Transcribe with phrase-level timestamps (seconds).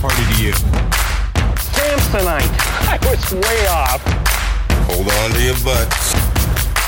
[0.00, 0.52] party to you?
[1.58, 2.48] Samsonite.
[2.88, 4.02] I was way off.
[4.88, 6.12] Hold on to your butts.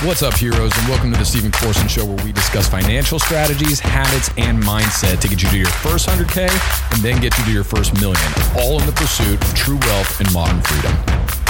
[0.03, 3.81] What's up, heroes, and welcome to the Stephen Corson Show, where we discuss financial strategies,
[3.81, 6.49] habits, and mindset to get you to your first 100K
[6.93, 8.21] and then get you to your first million,
[8.57, 11.44] all in the pursuit of true wealth and modern freedom.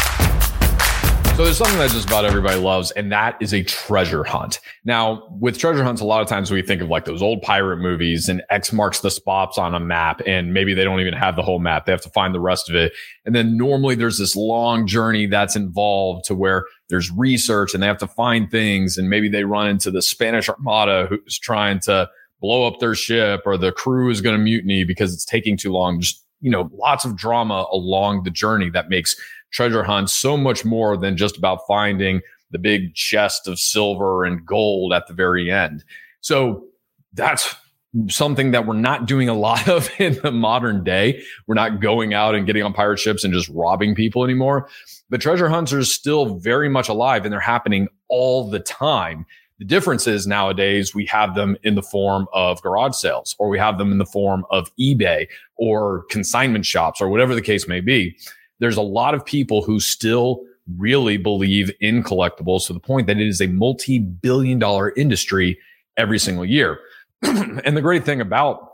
[1.37, 4.61] So there's something that just about everybody loves, and that is a treasure hunt.
[4.85, 7.79] Now, with treasure hunts, a lot of times we think of like those old pirate
[7.79, 11.35] movies and X marks the spots on a map, and maybe they don't even have
[11.35, 11.87] the whole map.
[11.87, 12.93] They have to find the rest of it.
[13.25, 17.89] And then normally there's this long journey that's involved to where there's research and they
[17.89, 22.09] have to find things, and maybe they run into the Spanish Armada who's trying to
[22.41, 25.73] blow up their ship or the crew is going to mutiny because it's taking too
[25.73, 25.99] long.
[25.99, 29.17] Just, you know, lots of drama along the journey that makes
[29.55, 34.45] treasure hunts so much more than just about finding the big chest of silver and
[34.45, 35.85] gold at the very end.
[36.21, 36.65] So
[37.13, 37.55] that's
[38.09, 41.23] something that we're not doing a lot of in the modern day.
[41.47, 44.69] We're not going out and getting on pirate ships and just robbing people anymore.
[45.09, 49.25] But treasure hunts are still very much alive and they're happening all the time.
[49.61, 53.59] The difference is nowadays we have them in the form of garage sales or we
[53.59, 57.81] have them in the form of eBay or consignment shops or whatever the case may
[57.81, 58.17] be
[58.61, 60.45] there's a lot of people who still
[60.79, 65.59] really believe in collectibles to the point that it is a multi billion dollar industry
[65.97, 66.79] every single year.
[67.23, 68.71] and the great thing about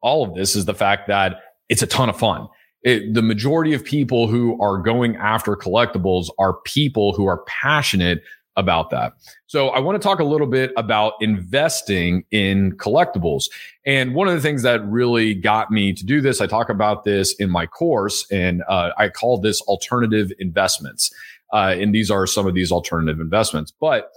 [0.00, 2.46] all of this is the fact that it's a ton of fun.
[2.82, 8.22] It, the majority of people who are going after collectibles are people who are passionate
[8.56, 9.14] about that.
[9.46, 13.44] So I want to talk a little bit about investing in collectibles.
[13.84, 17.04] And one of the things that really got me to do this, I talk about
[17.04, 21.12] this in my course, and uh, I call this alternative investments.
[21.52, 23.72] Uh, and these are some of these alternative investments.
[23.78, 24.10] But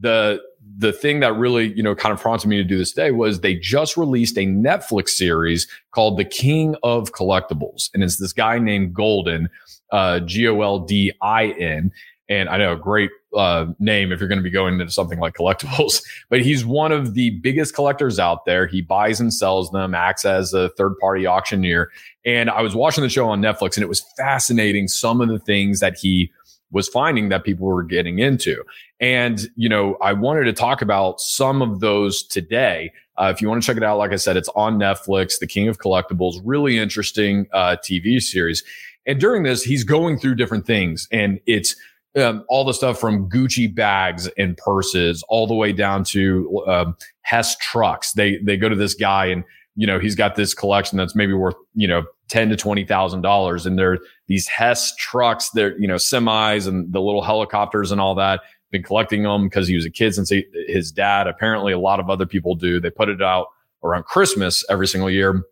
[0.00, 0.40] the
[0.78, 3.40] the thing that really you know kind of prompted me to do this today was
[3.40, 8.58] they just released a Netflix series called The King of Collectibles, and it's this guy
[8.58, 9.48] named Goldin,
[9.92, 11.92] uh, G O L D I N,
[12.30, 15.18] and I know a great uh, name if you're going to be going into something
[15.18, 16.02] like collectibles.
[16.30, 18.68] But he's one of the biggest collectors out there.
[18.68, 21.90] He buys and sells them, acts as a third party auctioneer.
[22.24, 25.40] And I was watching the show on Netflix, and it was fascinating some of the
[25.40, 26.30] things that he
[26.70, 28.62] was finding that people were getting into.
[29.00, 32.92] And, you know, I wanted to talk about some of those today.
[33.16, 35.48] Uh, if you want to check it out, like I said, it's on Netflix, The
[35.48, 38.62] King of Collectibles, really interesting uh, TV series.
[39.04, 41.74] And during this, he's going through different things and it's,
[42.16, 46.96] um, all the stuff from Gucci bags and purses all the way down to um,
[47.22, 48.12] Hess trucks.
[48.12, 49.44] They they go to this guy and
[49.76, 53.22] you know he's got this collection that's maybe worth you know ten to twenty thousand
[53.22, 55.50] dollars, and they're these Hess trucks.
[55.50, 58.40] They're you know semis and the little helicopters and all that.
[58.70, 61.26] Been collecting them because he was a kid since he, his dad.
[61.26, 62.80] Apparently, a lot of other people do.
[62.80, 63.48] They put it out
[63.82, 65.42] around Christmas every single year.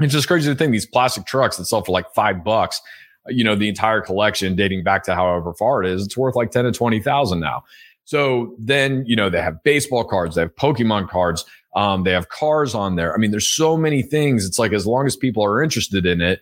[0.00, 2.80] It's just crazy to think these plastic trucks that sell for like five bucks
[3.28, 6.50] you know, the entire collection dating back to however far it is, it's worth like
[6.50, 7.64] 10 to 20,000 now.
[8.04, 11.44] So then, you know, they have baseball cards, they have Pokemon cards,
[11.76, 13.14] um, they have cars on there.
[13.14, 14.46] I mean, there's so many things.
[14.46, 16.40] It's like as long as people are interested in it,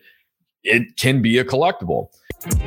[0.67, 2.09] it can be a collectible.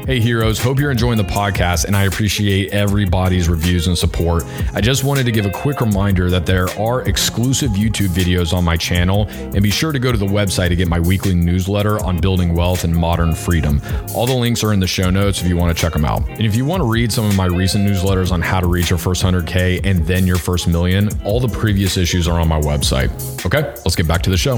[0.04, 0.58] Hey, heroes.
[0.58, 4.44] Hope you're enjoying the podcast, and I appreciate everybody's reviews and support.
[4.74, 8.64] I just wanted to give a quick reminder that there are exclusive YouTube videos on
[8.64, 12.02] my channel, and be sure to go to the website to get my weekly newsletter
[12.02, 13.80] on building wealth and modern freedom.
[14.12, 16.28] All the links are in the show notes if you want to check them out.
[16.28, 18.90] And if you want to read some of my recent newsletters on how to reach
[18.90, 22.60] your first 100K and then your first million, all the previous issues are on my
[22.60, 23.10] website.
[23.46, 24.56] Okay, let's get back to the show.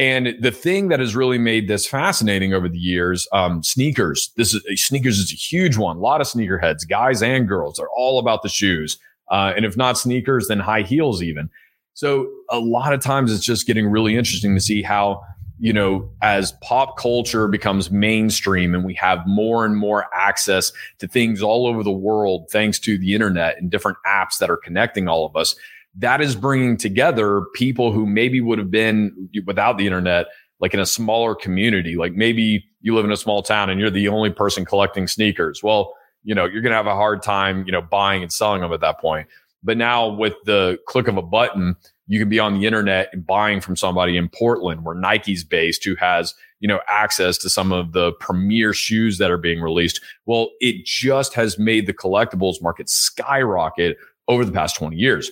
[0.00, 4.32] And the thing that has really made this fascinating over the years, um, sneakers.
[4.34, 5.98] This is sneakers is a huge one.
[5.98, 8.98] A lot of sneakerheads, guys and girls, are all about the shoes.
[9.30, 11.50] Uh, and if not sneakers, then high heels even.
[11.92, 15.22] So a lot of times it's just getting really interesting to see how
[15.62, 21.06] you know, as pop culture becomes mainstream and we have more and more access to
[21.06, 25.06] things all over the world, thanks to the internet and different apps that are connecting
[25.06, 25.54] all of us,
[25.98, 30.26] that is bringing together people who maybe would have been without the internet,
[30.60, 31.96] like in a smaller community.
[31.96, 35.62] Like maybe you live in a small town and you're the only person collecting sneakers.
[35.62, 38.60] Well, you know, you're going to have a hard time, you know, buying and selling
[38.60, 39.28] them at that point.
[39.62, 41.76] But now with the click of a button,
[42.06, 45.84] you can be on the internet and buying from somebody in Portland where Nike's based
[45.84, 50.00] who has, you know, access to some of the premier shoes that are being released.
[50.26, 53.96] Well, it just has made the collectibles market skyrocket
[54.28, 55.30] over the past 20 years.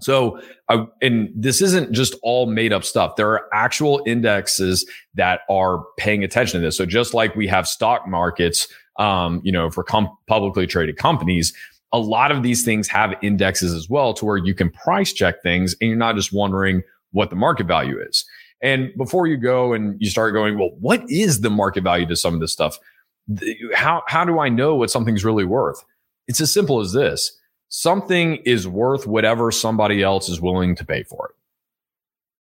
[0.00, 3.16] So, uh, and this isn't just all made up stuff.
[3.16, 6.76] There are actual indexes that are paying attention to this.
[6.76, 8.68] So, just like we have stock markets,
[8.98, 11.52] um, you know, for com- publicly traded companies,
[11.92, 15.42] a lot of these things have indexes as well to where you can price check
[15.42, 18.24] things and you're not just wondering what the market value is.
[18.60, 22.16] And before you go and you start going, well, what is the market value to
[22.16, 22.78] some of this stuff?
[23.74, 25.82] How, how do I know what something's really worth?
[26.26, 27.38] It's as simple as this.
[27.68, 31.34] Something is worth whatever somebody else is willing to pay for it.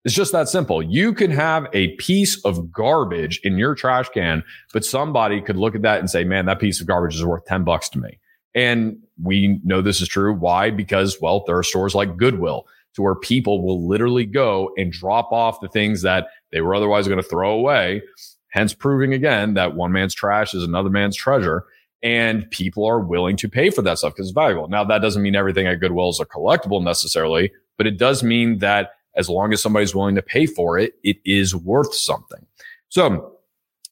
[0.05, 0.83] It's just that simple.
[0.83, 4.45] You can have a piece of garbage in your trash can,
[4.75, 7.47] but somebody could look at that and say, man, that piece of garbage is worth
[7.47, 8.19] 10 bucks to me.
[8.55, 10.35] And we know this is true.
[10.35, 10.71] Why?
[10.71, 15.33] Because, well, there are stores like Goodwill to where people will literally go and drop
[15.33, 18.03] off the things that they were otherwise going to throw away.
[18.49, 21.65] Hence proving again that one man's trash is another man's treasure.
[22.05, 24.69] And people are willing to pay for that stuff because it's valuable.
[24.69, 28.59] Now, that doesn't mean everything at Goodwill is a collectible necessarily, but it does mean
[28.59, 32.47] that as long as somebody's willing to pay for it, it is worth something.
[32.91, 33.35] So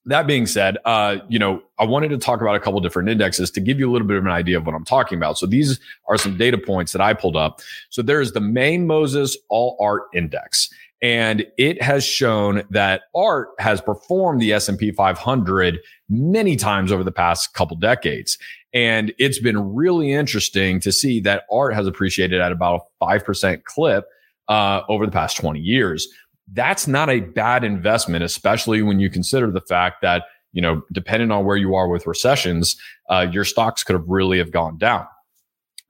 [0.05, 3.50] that being said, uh, you know, I wanted to talk about a couple different indexes
[3.53, 5.38] to give you a little bit of an idea of what I'm talking about.
[5.38, 7.61] So these are some data points that I pulled up.
[7.88, 10.70] So there's the Mei Moses All Art Index,
[11.03, 17.11] and it has shown that art has performed the S&P 500 many times over the
[17.11, 18.39] past couple decades.
[18.73, 23.65] And it's been really interesting to see that art has appreciated at about a 5%
[23.65, 24.07] clip
[24.49, 26.07] uh, over the past 20 years.
[26.53, 31.33] That's not a bad investment, especially when you consider the fact that, you know, depending
[31.33, 32.77] on where you are with recessions,
[33.11, 35.07] uh, your stocks could have really have gone down.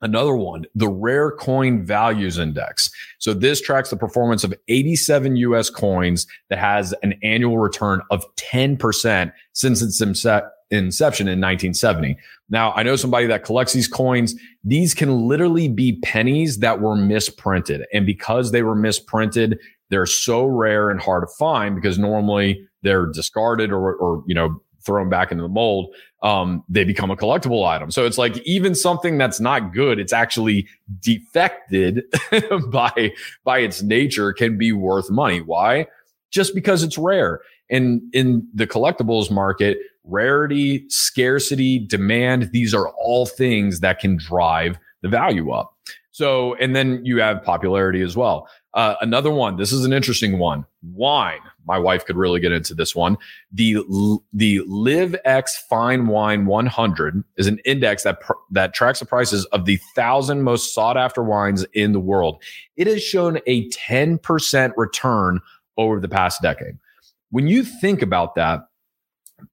[0.03, 2.91] Another one, the rare coin values index.
[3.19, 8.25] So this tracks the performance of 87 US coins that has an annual return of
[8.35, 12.17] 10% since its inception in 1970.
[12.49, 14.35] Now, I know somebody that collects these coins.
[14.65, 17.85] These can literally be pennies that were misprinted.
[17.93, 19.57] And because they were misprinted,
[19.89, 24.61] they're so rare and hard to find because normally they're discarded or, or you know,
[24.85, 25.95] thrown back into the mold.
[26.23, 27.91] Um, they become a collectible item.
[27.91, 30.67] So it's like even something that's not good, it's actually
[31.01, 32.03] defected
[32.71, 35.41] by, by its nature can be worth money.
[35.41, 35.87] Why?
[36.31, 37.41] Just because it's rare.
[37.69, 44.77] And in the collectibles market, rarity, scarcity, demand, these are all things that can drive
[45.03, 45.75] the value up.
[46.11, 48.47] So, and then you have popularity as well.
[48.73, 49.57] Uh, another one.
[49.57, 50.65] This is an interesting one.
[50.81, 51.39] Wine.
[51.65, 53.17] My wife could really get into this one.
[53.51, 53.77] The
[54.31, 59.65] the Liv-ex Fine Wine 100 is an index that pr- that tracks the prices of
[59.65, 62.41] the thousand most sought after wines in the world.
[62.77, 65.39] It has shown a 10% return
[65.77, 66.77] over the past decade.
[67.29, 68.67] When you think about that,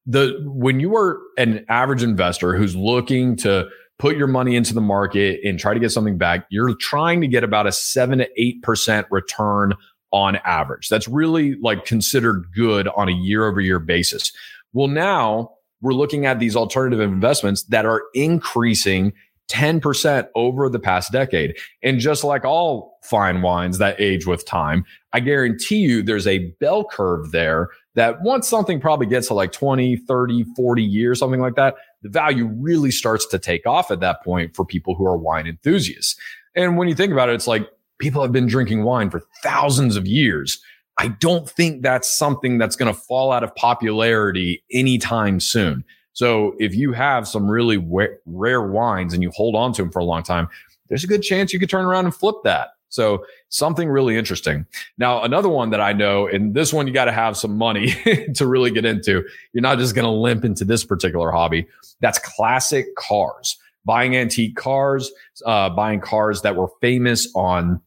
[0.07, 3.69] the when you are an average investor who's looking to
[4.01, 7.29] put your money into the market and try to get something back, you're trying to
[7.29, 9.75] get about a seven to eight percent return
[10.11, 10.89] on average.
[10.89, 14.33] That's really like considered good on a year over year basis.
[14.73, 15.53] Well, now
[15.83, 19.13] we're looking at these alternative investments that are increasing
[19.51, 21.57] 10% over the past decade.
[21.83, 26.51] And just like all fine wines that age with time, I guarantee you there's a
[26.61, 31.41] bell curve there that once something probably gets to like 20, 30, 40 years, something
[31.41, 35.07] like that, the value really starts to take off at that point for people who
[35.07, 36.17] are wine enthusiasts.
[36.55, 39.97] And when you think about it, it's like people have been drinking wine for thousands
[39.97, 40.61] of years.
[40.99, 45.85] I don't think that's something that's going to fall out of popularity anytime soon.
[46.13, 47.79] So if you have some really
[48.27, 50.49] rare wines and you hold on to them for a long time,
[50.89, 52.71] there's a good chance you could turn around and flip that.
[52.91, 54.67] So something really interesting.
[54.99, 57.95] Now, another one that I know, and this one you got to have some money
[58.35, 59.25] to really get into.
[59.53, 61.67] You're not just going to limp into this particular hobby.
[62.01, 65.11] That's classic cars, buying antique cars,
[65.47, 67.81] uh, buying cars that were famous on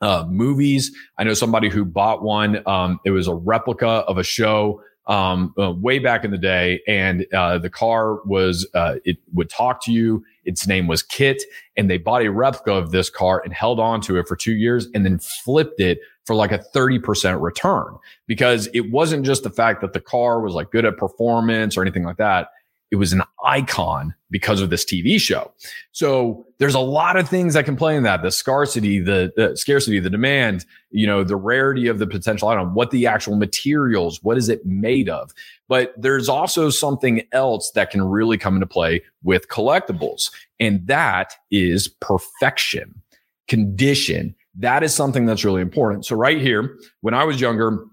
[0.00, 0.94] uh, movies.
[1.18, 2.66] I know somebody who bought one.
[2.66, 6.80] Um, it was a replica of a show um, uh, way back in the day,
[6.88, 10.24] and uh, the car was uh, it would talk to you.
[10.44, 11.42] Its name was KITT,
[11.76, 14.54] and they bought a replica of this car and held on to it for two
[14.54, 17.96] years, and then flipped it for like a thirty percent return
[18.26, 21.82] because it wasn't just the fact that the car was like good at performance or
[21.82, 22.48] anything like that
[22.90, 25.52] it was an icon because of this TV show.
[25.92, 28.22] So there's a lot of things that can play in that.
[28.22, 32.74] The scarcity, the, the, scarcity, the demand, you know, the rarity of the potential item,
[32.74, 35.32] what the actual materials, what is it made of?
[35.68, 40.30] But there's also something else that can really come into play with collectibles.
[40.60, 43.02] And that is perfection,
[43.48, 44.34] condition.
[44.56, 46.06] That is something that's really important.
[46.06, 47.84] So right here, when I was younger,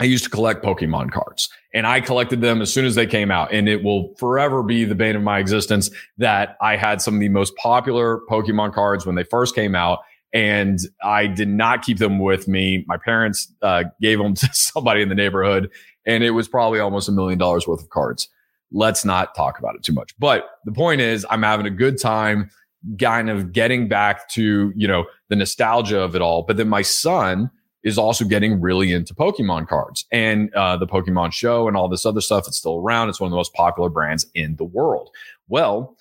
[0.00, 3.30] I used to collect Pokemon cards and I collected them as soon as they came
[3.30, 3.52] out.
[3.52, 7.20] And it will forever be the bane of my existence that I had some of
[7.20, 10.00] the most popular Pokemon cards when they first came out.
[10.32, 12.84] And I did not keep them with me.
[12.88, 15.70] My parents uh, gave them to somebody in the neighborhood,
[16.06, 18.28] and it was probably almost a million dollars worth of cards.
[18.72, 20.12] Let's not talk about it too much.
[20.18, 22.50] But the point is, I'm having a good time
[22.98, 26.42] kind of getting back to, you know, the nostalgia of it all.
[26.42, 27.50] But then my son,
[27.84, 32.06] is also getting really into Pokemon cards and uh, the Pokemon show and all this
[32.06, 32.48] other stuff.
[32.48, 33.10] It's still around.
[33.10, 35.10] It's one of the most popular brands in the world.
[35.48, 35.96] Well,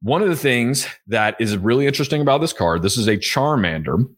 [0.00, 4.08] one of the things that is really interesting about this card, this is a Charmander.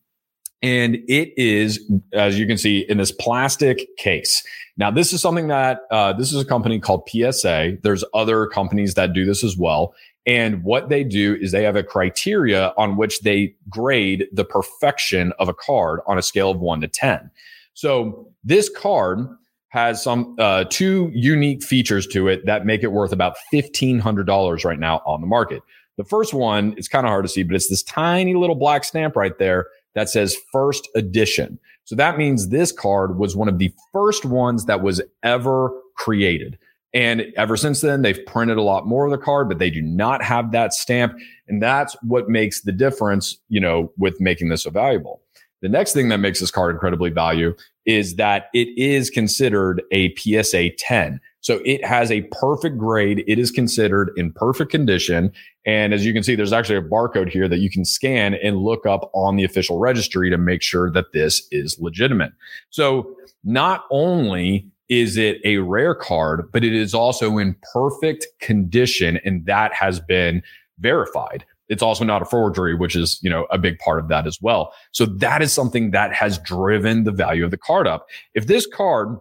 [0.62, 1.80] And it is,
[2.12, 4.42] as you can see, in this plastic case.
[4.78, 7.78] Now, this is something that uh, this is a company called PSA.
[7.82, 9.94] There's other companies that do this as well.
[10.26, 15.32] And what they do is they have a criteria on which they grade the perfection
[15.38, 17.30] of a card on a scale of one to 10.
[17.74, 19.20] So this card
[19.68, 24.78] has some uh, two unique features to it that make it worth about $1,500 right
[24.78, 25.62] now on the market.
[25.96, 28.84] The first one, it's kind of hard to see, but it's this tiny little black
[28.84, 31.58] stamp right there that says first edition.
[31.84, 36.58] So that means this card was one of the first ones that was ever created.
[36.96, 39.82] And ever since then, they've printed a lot more of the card, but they do
[39.82, 41.14] not have that stamp.
[41.46, 45.20] And that's what makes the difference, you know, with making this so valuable.
[45.60, 50.14] The next thing that makes this card incredibly value is that it is considered a
[50.14, 51.20] PSA 10.
[51.42, 53.24] So it has a perfect grade.
[53.26, 55.32] It is considered in perfect condition.
[55.66, 58.56] And as you can see, there's actually a barcode here that you can scan and
[58.56, 62.32] look up on the official registry to make sure that this is legitimate.
[62.70, 69.18] So not only is it a rare card, but it is also in perfect condition.
[69.24, 70.42] And that has been
[70.78, 71.44] verified.
[71.68, 74.40] It's also not a forgery, which is, you know, a big part of that as
[74.40, 74.72] well.
[74.92, 78.06] So that is something that has driven the value of the card up.
[78.34, 79.18] If this card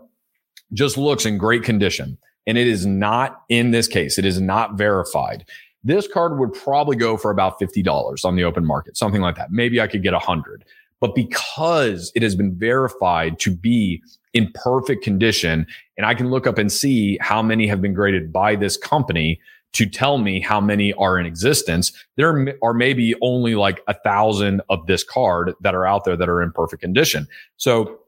[0.74, 4.78] just looks in great condition and it is not in this case, it is not
[4.78, 5.46] verified.
[5.84, 9.52] This card would probably go for about $50 on the open market, something like that.
[9.52, 10.66] Maybe I could get a hundred.
[11.02, 14.02] But because it has been verified to be
[14.34, 18.34] in perfect condition, and I can look up and see how many have been graded
[18.34, 19.40] by this company
[19.74, 24.62] to tell me how many are in existence, there are maybe only like a thousand
[24.70, 27.28] of this card that are out there that are in perfect condition.
[27.58, 28.00] So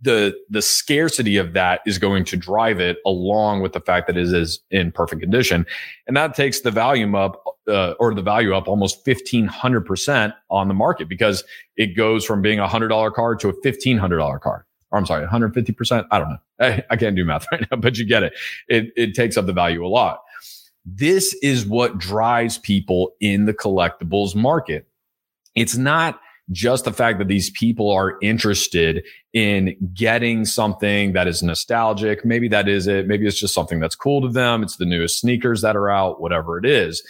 [0.00, 4.16] the the scarcity of that is going to drive it along with the fact that
[4.16, 5.66] it is in perfect condition.
[6.06, 10.74] And that takes the volume up uh, or the value up almost 1500% on the
[10.74, 11.44] market because
[11.76, 16.06] it goes from being a $100 card to a $1500 card or i'm sorry 150%
[16.10, 16.38] i don't know.
[16.60, 18.34] I, I can't do math right now but you get it.
[18.68, 20.20] It it takes up the value a lot.
[20.84, 24.86] This is what drives people in the collectibles market.
[25.54, 26.20] It's not
[26.50, 32.24] just the fact that these people are interested in getting something that is nostalgic.
[32.24, 33.06] Maybe that is it.
[33.06, 34.62] Maybe it's just something that's cool to them.
[34.62, 37.02] It's the newest sneakers that are out, whatever it is.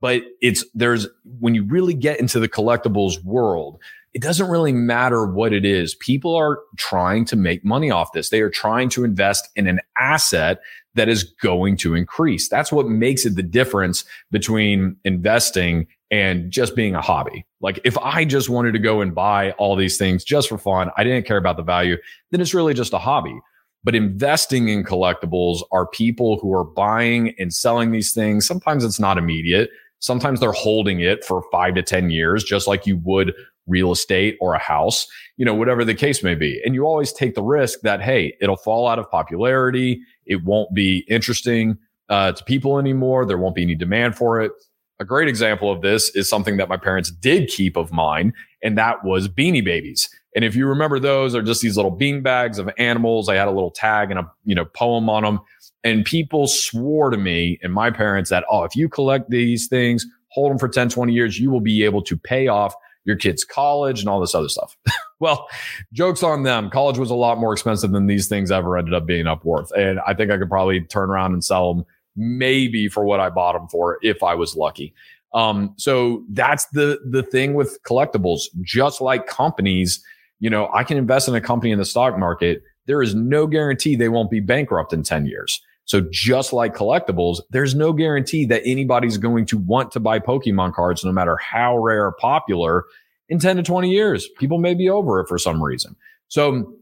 [0.00, 1.06] But it's there's
[1.40, 3.80] when you really get into the collectibles world,
[4.14, 5.94] it doesn't really matter what it is.
[5.94, 8.30] People are trying to make money off this.
[8.30, 10.60] They are trying to invest in an asset
[10.94, 12.48] that is going to increase.
[12.48, 17.46] That's what makes it the difference between investing and just being a hobby.
[17.60, 20.90] Like if I just wanted to go and buy all these things just for fun,
[20.96, 21.96] I didn't care about the value,
[22.30, 23.38] then it's really just a hobby.
[23.84, 28.46] But investing in collectibles are people who are buying and selling these things.
[28.46, 29.70] Sometimes it's not immediate.
[30.00, 33.34] Sometimes they're holding it for five to 10 years, just like you would
[33.66, 36.60] real estate or a house, you know, whatever the case may be.
[36.64, 40.00] And you always take the risk that, hey, it'll fall out of popularity.
[40.26, 41.78] It won't be interesting
[42.08, 43.26] uh, to people anymore.
[43.26, 44.52] There won't be any demand for it.
[45.00, 48.32] A great example of this is something that my parents did keep of mine,
[48.64, 50.08] and that was beanie babies.
[50.34, 53.28] And if you remember those are just these little bean bags of animals.
[53.28, 55.40] I had a little tag and a you know poem on them.
[55.84, 60.06] And people swore to me and my parents that, oh, if you collect these things,
[60.28, 63.44] hold them for 10, 20 years, you will be able to pay off your kids'
[63.44, 64.76] college and all this other stuff.
[65.20, 65.48] well,
[65.92, 66.68] jokes on them.
[66.68, 69.70] College was a lot more expensive than these things ever ended up being up worth.
[69.72, 71.84] And I think I could probably turn around and sell them
[72.16, 74.94] maybe for what I bought them for if I was lucky.
[75.32, 78.42] Um, so that's the the thing with collectibles.
[78.62, 80.02] Just like companies,
[80.40, 82.62] you know, I can invest in a company in the stock market.
[82.86, 85.60] There is no guarantee they won't be bankrupt in 10 years.
[85.88, 90.74] So just like collectibles, there's no guarantee that anybody's going to want to buy Pokemon
[90.74, 92.84] cards, no matter how rare or popular
[93.30, 94.28] in 10 to 20 years.
[94.38, 95.96] People may be over it for some reason.
[96.28, 96.74] So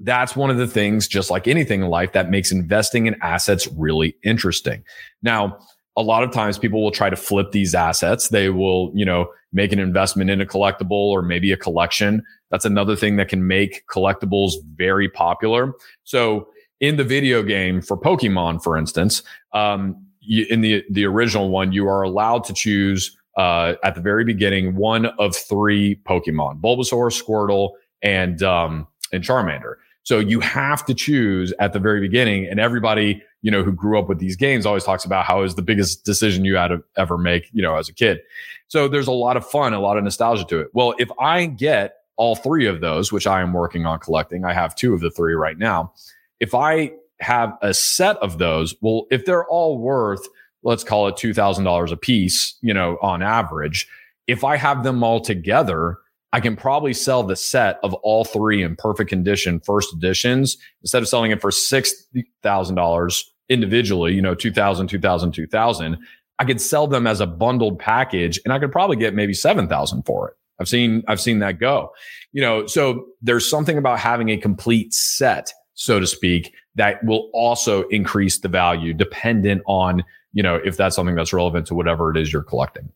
[0.00, 3.68] that's one of the things, just like anything in life, that makes investing in assets
[3.76, 4.82] really interesting.
[5.22, 5.56] Now,
[5.96, 8.30] a lot of times people will try to flip these assets.
[8.30, 12.24] They will, you know, make an investment in a collectible or maybe a collection.
[12.50, 15.72] That's another thing that can make collectibles very popular.
[16.02, 16.48] So
[16.80, 19.22] in the video game for Pokemon, for instance,
[19.52, 24.00] um, you, in the, the original one, you are allowed to choose, uh, at the
[24.00, 27.72] very beginning, one of three Pokemon, Bulbasaur, Squirtle,
[28.02, 29.74] and, um, and Charmander.
[30.02, 32.46] So you have to choose at the very beginning.
[32.46, 35.54] And everybody, you know, who grew up with these games always talks about how was
[35.54, 38.20] the biggest decision you had to ever make, you know, as a kid.
[38.68, 40.68] So there's a lot of fun, a lot of nostalgia to it.
[40.72, 44.52] Well, if I get all three of those, which I am working on collecting, I
[44.52, 45.92] have two of the three right now.
[46.40, 50.26] If I have a set of those, well, if they're all worth,
[50.62, 53.86] let's call it $2,000 a piece, you know, on average,
[54.26, 55.98] if I have them all together,
[56.32, 61.02] I can probably sell the set of all three in perfect condition first editions instead
[61.02, 65.98] of selling it for $6,000 individually, you know, 2000, 2000, 2000.
[66.38, 70.04] I could sell them as a bundled package and I could probably get maybe 7,000
[70.04, 70.36] for it.
[70.60, 71.92] I've seen, I've seen that go,
[72.32, 77.30] you know, so there's something about having a complete set, so to speak, that will
[77.32, 82.10] also increase the value dependent on, you know, if that's something that's relevant to whatever
[82.10, 82.92] it is you're collecting.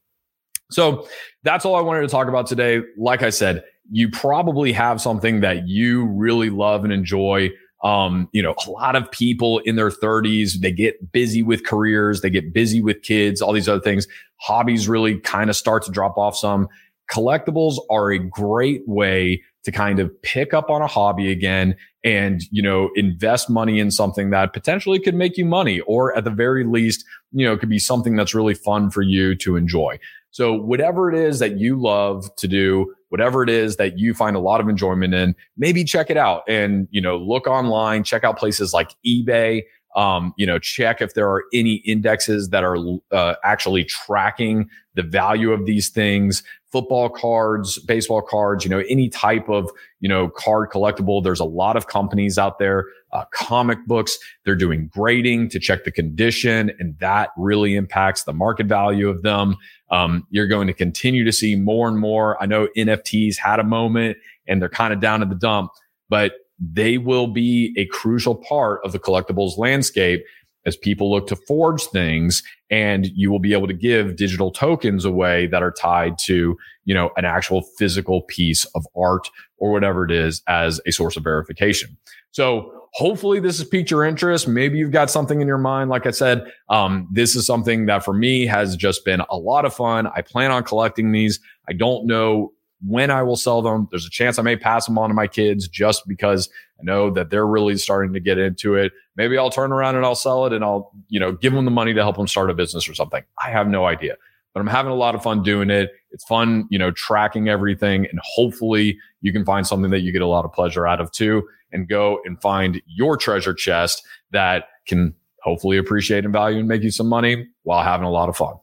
[0.71, 1.09] So
[1.45, 2.83] that's all I wanted to talk about today.
[2.99, 7.49] Like I said, you probably have something that you really love and enjoy.
[7.83, 12.21] Um, you know, a lot of people in their 30s, they get busy with careers,
[12.21, 14.07] they get busy with kids, all these other things.
[14.43, 16.69] Hobbies really kind of start to drop off some.
[17.11, 22.43] Collectibles are a great way to kind of pick up on a hobby again and,
[22.51, 26.31] you know, invest money in something that potentially could make you money or at the
[26.31, 29.99] very least, you know, could be something that's really fun for you to enjoy.
[30.31, 34.37] So whatever it is that you love to do, whatever it is that you find
[34.37, 38.25] a lot of enjoyment in, maybe check it out and, you know, look online, check
[38.25, 39.63] out places like eBay.
[39.97, 42.77] Um, you know, check if there are any indexes that are
[43.13, 46.43] uh, actually tracking the value of these things
[46.75, 51.23] football cards, baseball cards, you know, any type of, you know, card collectible.
[51.23, 54.19] There's a lot of companies out there, uh, comic books.
[54.45, 59.23] They're doing grading to check the condition and that really impacts the market value of
[59.23, 59.55] them.
[59.93, 62.43] Um, you're going to continue to see more and more.
[62.43, 65.71] I know NFTs had a moment and they're kind of down in the dump,
[66.09, 70.25] but they will be a crucial part of the collectibles landscape
[70.67, 75.05] as people look to forge things and you will be able to give digital tokens
[75.05, 79.29] away that are tied to, you know, an actual physical piece of art
[79.59, 81.97] or whatever it is as a source of verification.
[82.31, 84.49] So hopefully this has piqued your interest.
[84.49, 85.91] Maybe you've got something in your mind.
[85.91, 89.65] Like I said, um, this is something that for me has just been a lot
[89.65, 90.07] of fun.
[90.09, 91.41] I plan on collecting these.
[91.69, 92.53] I don't know
[92.87, 93.89] when I will sell them.
[93.91, 96.49] There's a chance I may pass them on to my kids just because
[96.81, 98.93] I know that they're really starting to get into it.
[99.17, 101.71] Maybe I'll turn around and I'll sell it and I'll, you know, give them the
[101.71, 103.23] money to help them start a business or something.
[103.43, 104.17] I have no idea,
[104.53, 105.93] but I'm having a lot of fun doing it.
[106.11, 110.23] It's fun, you know, tracking everything and hopefully you can find something that you get
[110.23, 114.65] a lot of pleasure out of too and go and find your treasure chest that
[114.87, 118.37] can hopefully appreciate in value and make you some money while having a lot of
[118.37, 118.55] fun.